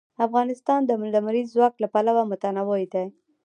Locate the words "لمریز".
1.13-1.47